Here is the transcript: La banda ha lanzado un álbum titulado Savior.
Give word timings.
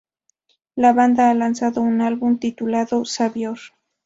La 0.75 0.93
banda 0.93 1.29
ha 1.29 1.35
lanzado 1.35 1.81
un 1.81 2.01
álbum 2.01 2.39
titulado 2.39 3.05
Savior. 3.05 3.59